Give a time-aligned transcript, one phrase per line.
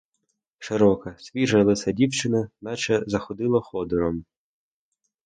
[0.59, 4.25] Широке, свіже лице дівчини наче заходило ходором.